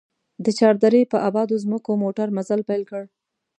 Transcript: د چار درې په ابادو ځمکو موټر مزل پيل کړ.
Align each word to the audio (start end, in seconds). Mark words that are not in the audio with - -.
د 0.43 0.45
چار 0.59 0.75
درې 0.83 1.01
په 1.11 1.17
ابادو 1.29 1.55
ځمکو 1.63 1.91
موټر 2.03 2.27
مزل 2.37 2.61
پيل 2.69 2.83
کړ. 2.89 3.03